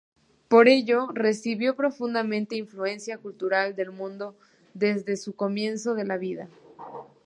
Por 0.47 0.67
ellos 0.67 1.09
recibió 1.13 1.75
profundamente 1.75 2.55
influencia 2.55 3.19
cultural 3.19 3.75
del 3.75 3.91
mundo 3.91 4.35
desde 4.73 5.15
su 5.15 5.35
comienzo 5.35 5.93
de 5.93 6.05
la 6.05 6.17
vida. 6.17 6.49